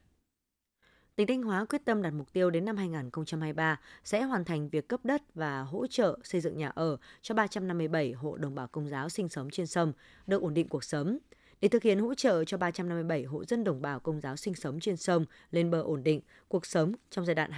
Tỉnh 1.17 1.26
Thanh 1.26 1.43
Hóa 1.43 1.64
quyết 1.64 1.84
tâm 1.84 2.02
đặt 2.02 2.11
mục 2.11 2.32
tiêu 2.32 2.50
đến 2.50 2.64
năm 2.64 2.76
2023 2.76 3.81
sẽ 4.05 4.23
hoàn 4.23 4.44
thành 4.44 4.69
việc 4.69 4.88
cấp 4.88 5.00
đất 5.05 5.34
và 5.34 5.61
hỗ 5.61 5.87
trợ 5.87 6.19
xây 6.23 6.40
dựng 6.40 6.58
nhà 6.58 6.69
ở 6.69 6.96
cho 7.23 7.34
357 7.34 8.12
hộ 8.12 8.37
đồng 8.37 8.55
bào 8.55 8.67
công 8.67 8.88
giáo 8.88 9.08
sinh 9.08 9.28
sống 9.28 9.50
trên 9.50 9.67
sông, 9.67 9.93
được 10.26 10.43
ổn 10.43 10.55
định 10.55 10.69
cuộc 10.69 10.84
sống 10.84 11.19
để 11.61 11.69
thực 11.69 11.82
hiện 11.82 11.99
hỗ 11.99 12.14
trợ 12.14 12.44
cho 12.44 12.56
357 12.56 13.25
hộ 13.25 13.44
dân 13.44 13.64
đồng 13.64 13.82
bào 13.82 14.00
công 14.00 14.20
giáo 14.20 14.37
sinh 14.37 14.55
sống 14.55 14.81
trên 14.81 14.97
sông 14.97 15.25
lên 15.50 15.70
bờ 15.70 15.81
ổn 15.81 16.03
định 16.03 16.20
cuộc 16.49 16.67
sống 16.67 16.93
trong 17.11 17.26
giai 17.26 17.35
đoạn 17.35 17.50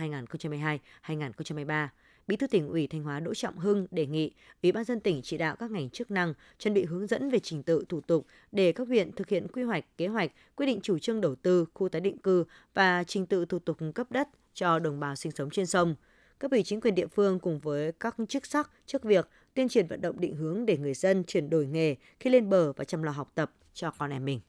2022-2023. 1.07 1.89
Bí 2.27 2.37
thư 2.37 2.47
tỉnh 2.47 2.69
ủy 2.69 2.87
Thanh 2.87 3.03
Hóa 3.03 3.21
Đỗ 3.21 3.35
Trọng 3.35 3.59
Hưng 3.59 3.87
đề 3.91 4.07
nghị 4.07 4.33
Ủy 4.63 4.73
ban 4.73 4.85
dân 4.85 5.01
tỉnh 5.01 5.21
chỉ 5.23 5.39
đạo 5.39 5.57
các 5.57 5.71
ngành 5.71 5.91
chức 5.91 6.11
năng 6.11 6.35
chuẩn 6.59 6.75
bị 6.75 6.85
hướng 6.85 7.07
dẫn 7.07 7.31
về 7.31 7.39
trình 7.39 7.63
tự 7.63 7.85
thủ 7.89 8.01
tục 8.01 8.27
để 8.53 8.73
các 8.73 8.89
huyện 8.89 9.13
thực 9.13 9.29
hiện 9.29 9.47
quy 9.53 9.63
hoạch, 9.63 9.85
kế 9.97 10.07
hoạch, 10.07 10.31
quyết 10.57 10.67
định 10.67 10.81
chủ 10.83 10.99
trương 10.99 11.21
đầu 11.21 11.35
tư, 11.35 11.65
khu 11.75 11.89
tái 11.89 12.01
định 12.01 12.19
cư 12.19 12.45
và 12.75 13.05
trình 13.05 13.27
tự 13.27 13.45
thủ 13.45 13.59
tục 13.59 13.79
cấp 13.95 14.07
đất 14.11 14.29
cho 14.55 14.79
đồng 14.79 15.01
bào 15.01 15.17
sinh 15.17 15.33
sống 15.33 15.51
trên 15.51 15.67
sông. 15.67 15.95
Các 16.41 16.51
ủy 16.51 16.63
chính 16.63 16.81
quyền 16.81 16.95
địa 16.95 17.07
phương 17.07 17.39
cùng 17.39 17.59
với 17.59 17.93
các 17.93 18.17
chức 18.29 18.47
sắc, 18.47 18.71
chức 18.87 19.05
việc 19.05 19.29
tuyên 19.59 19.69
truyền 19.69 19.87
vận 19.87 20.01
động 20.01 20.21
định 20.21 20.37
hướng 20.37 20.67
để 20.67 20.79
người 20.79 20.95
dân 20.95 21.25
chuyển 21.25 21.51
đổi 21.51 21.67
nghề 21.67 21.97
khi 22.21 22.31
lên 22.31 22.49
bờ 22.49 22.73
và 22.73 22.85
chăm 22.85 23.03
lo 23.03 23.13
học 23.13 23.33
tập 23.35 23.53
cho 23.75 23.91
con 23.91 24.11
em 24.11 24.25
mình. 24.25 24.41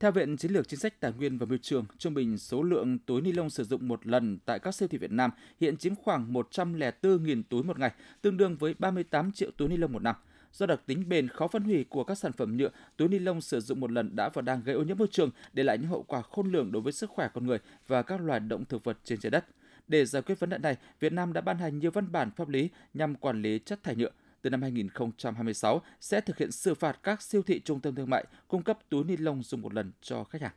Theo 0.00 0.12
Viện 0.12 0.36
Chiến 0.36 0.52
lược 0.52 0.68
Chính 0.68 0.80
sách 0.80 1.00
Tài 1.00 1.12
nguyên 1.12 1.38
và 1.38 1.46
Môi 1.46 1.58
trường, 1.62 1.84
trung 1.98 2.14
bình 2.14 2.38
số 2.38 2.62
lượng 2.62 2.98
túi 2.98 3.20
ni 3.20 3.32
lông 3.32 3.50
sử 3.50 3.64
dụng 3.64 3.88
một 3.88 4.06
lần 4.06 4.38
tại 4.44 4.58
các 4.58 4.74
siêu 4.74 4.88
thị 4.88 4.98
Việt 4.98 5.10
Nam 5.10 5.30
hiện 5.60 5.76
chiếm 5.76 5.94
khoảng 5.94 6.32
104.000 6.32 7.42
túi 7.48 7.62
một 7.62 7.78
ngày, 7.78 7.92
tương 8.22 8.36
đương 8.36 8.56
với 8.56 8.74
38 8.78 9.32
triệu 9.32 9.50
túi 9.56 9.68
ni 9.68 9.76
lông 9.76 9.92
một 9.92 10.02
năm. 10.02 10.16
Do 10.52 10.66
đặc 10.66 10.80
tính 10.86 11.08
bền 11.08 11.28
khó 11.28 11.48
phân 11.48 11.62
hủy 11.62 11.84
của 11.88 12.04
các 12.04 12.18
sản 12.18 12.32
phẩm 12.32 12.56
nhựa, 12.56 12.70
túi 12.96 13.08
ni 13.08 13.18
lông 13.18 13.40
sử 13.40 13.60
dụng 13.60 13.80
một 13.80 13.90
lần 13.90 14.16
đã 14.16 14.28
và 14.28 14.42
đang 14.42 14.62
gây 14.64 14.74
ô 14.74 14.82
nhiễm 14.82 14.98
môi 14.98 15.08
trường, 15.10 15.30
để 15.52 15.62
lại 15.62 15.78
những 15.78 15.90
hậu 15.90 16.02
quả 16.02 16.22
khôn 16.22 16.52
lường 16.52 16.72
đối 16.72 16.82
với 16.82 16.92
sức 16.92 17.10
khỏe 17.10 17.28
con 17.34 17.46
người 17.46 17.58
và 17.86 18.02
các 18.02 18.20
loài 18.20 18.40
động 18.40 18.64
thực 18.64 18.84
vật 18.84 18.98
trên 19.04 19.20
trái 19.20 19.30
đất. 19.30 19.44
Để 19.88 20.04
giải 20.04 20.22
quyết 20.22 20.40
vấn 20.40 20.50
đề 20.50 20.58
này, 20.58 20.76
Việt 21.00 21.12
Nam 21.12 21.32
đã 21.32 21.40
ban 21.40 21.58
hành 21.58 21.78
nhiều 21.78 21.90
văn 21.90 22.12
bản 22.12 22.30
pháp 22.36 22.48
lý 22.48 22.68
nhằm 22.94 23.14
quản 23.14 23.42
lý 23.42 23.58
chất 23.58 23.82
thải 23.82 23.96
nhựa 23.96 24.10
từ 24.42 24.50
năm 24.50 24.62
2026 24.62 25.82
sẽ 26.00 26.20
thực 26.20 26.38
hiện 26.38 26.52
xử 26.52 26.74
phạt 26.74 26.98
các 27.02 27.22
siêu 27.22 27.42
thị 27.42 27.60
trung 27.60 27.80
tâm 27.80 27.94
thương 27.94 28.10
mại 28.10 28.24
cung 28.48 28.62
cấp 28.62 28.78
túi 28.88 29.04
ni 29.04 29.16
lông 29.16 29.42
dùng 29.42 29.62
một 29.62 29.74
lần 29.74 29.92
cho 30.00 30.24
khách 30.24 30.42
hàng. 30.42 30.52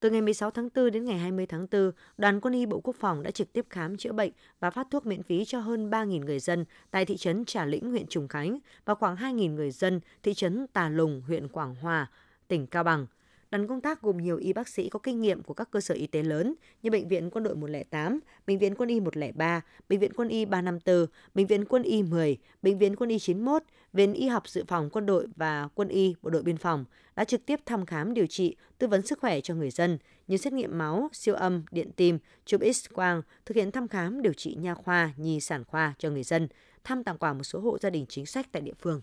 Từ 0.00 0.10
ngày 0.10 0.20
16 0.20 0.50
tháng 0.50 0.68
4 0.74 0.90
đến 0.90 1.04
ngày 1.04 1.18
20 1.18 1.46
tháng 1.46 1.66
4, 1.70 1.90
đoàn 2.16 2.40
quân 2.40 2.54
y 2.54 2.66
Bộ 2.66 2.80
Quốc 2.80 2.96
phòng 3.00 3.22
đã 3.22 3.30
trực 3.30 3.52
tiếp 3.52 3.66
khám 3.70 3.96
chữa 3.96 4.12
bệnh 4.12 4.32
và 4.60 4.70
phát 4.70 4.86
thuốc 4.90 5.06
miễn 5.06 5.22
phí 5.22 5.44
cho 5.44 5.60
hơn 5.60 5.90
3.000 5.90 6.24
người 6.24 6.38
dân 6.38 6.64
tại 6.90 7.04
thị 7.04 7.16
trấn 7.16 7.44
Trà 7.44 7.64
Lĩnh, 7.64 7.90
huyện 7.90 8.06
Trùng 8.06 8.28
Khánh 8.28 8.58
và 8.84 8.94
khoảng 8.94 9.16
2.000 9.16 9.54
người 9.54 9.70
dân 9.70 10.00
thị 10.22 10.34
trấn 10.34 10.66
Tà 10.66 10.88
Lùng, 10.88 11.22
huyện 11.26 11.48
Quảng 11.48 11.74
Hòa, 11.74 12.10
tỉnh 12.48 12.66
Cao 12.66 12.84
Bằng. 12.84 13.06
Đoàn 13.50 13.66
công 13.66 13.80
tác 13.80 14.02
gồm 14.02 14.16
nhiều 14.16 14.36
y 14.36 14.52
bác 14.52 14.68
sĩ 14.68 14.88
có 14.88 14.98
kinh 14.98 15.20
nghiệm 15.20 15.42
của 15.42 15.54
các 15.54 15.70
cơ 15.70 15.80
sở 15.80 15.94
y 15.94 16.06
tế 16.06 16.22
lớn 16.22 16.54
như 16.82 16.90
Bệnh 16.90 17.08
viện 17.08 17.30
Quân 17.30 17.44
đội 17.44 17.56
108, 17.56 18.20
Bệnh 18.46 18.58
viện 18.58 18.74
Quân 18.74 18.88
y 18.88 19.00
103, 19.00 19.60
Bệnh 19.88 20.00
viện 20.00 20.12
Quân 20.16 20.28
y 20.28 20.44
354, 20.44 21.06
Bệnh 21.34 21.46
viện 21.46 21.64
Quân 21.64 21.82
y 21.82 22.02
10, 22.02 22.38
Bệnh 22.62 22.78
viện 22.78 22.96
Quân 22.96 23.10
y 23.10 23.18
91, 23.18 23.62
Viện 23.92 24.14
Y 24.14 24.28
học 24.28 24.48
Dự 24.48 24.64
phòng 24.68 24.90
Quân 24.92 25.06
đội 25.06 25.26
và 25.36 25.68
Quân 25.74 25.88
y 25.88 26.14
Bộ 26.22 26.30
đội 26.30 26.42
Biên 26.42 26.56
phòng 26.56 26.84
đã 27.16 27.24
trực 27.24 27.46
tiếp 27.46 27.60
thăm 27.66 27.86
khám 27.86 28.14
điều 28.14 28.26
trị, 28.26 28.56
tư 28.78 28.86
vấn 28.86 29.06
sức 29.06 29.18
khỏe 29.20 29.40
cho 29.40 29.54
người 29.54 29.70
dân 29.70 29.98
như 30.26 30.36
xét 30.36 30.52
nghiệm 30.52 30.78
máu, 30.78 31.08
siêu 31.12 31.34
âm, 31.34 31.64
điện 31.70 31.90
tim, 31.96 32.18
chụp 32.44 32.60
X-quang, 32.60 33.22
thực 33.46 33.56
hiện 33.56 33.72
thăm 33.72 33.88
khám 33.88 34.22
điều 34.22 34.32
trị 34.32 34.54
nha 34.54 34.74
khoa, 34.74 35.12
nhi 35.16 35.40
sản 35.40 35.64
khoa 35.64 35.94
cho 35.98 36.10
người 36.10 36.22
dân, 36.22 36.48
thăm 36.84 37.04
tặng 37.04 37.18
quà 37.18 37.32
một 37.32 37.44
số 37.44 37.60
hộ 37.60 37.78
gia 37.78 37.90
đình 37.90 38.06
chính 38.08 38.26
sách 38.26 38.46
tại 38.52 38.62
địa 38.62 38.74
phương. 38.78 39.02